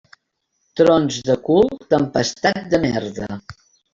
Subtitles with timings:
[0.79, 3.29] Trons de cul, tempestat de merda.